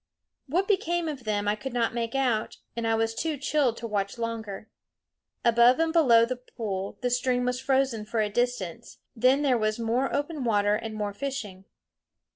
[0.47, 3.87] What became of them I could not make out; and I was too chilled to
[3.87, 4.67] watch longer.
[5.45, 9.77] Above and below the pool the stream was frozen for a distance; then there was
[9.77, 11.65] more open water and more fishing.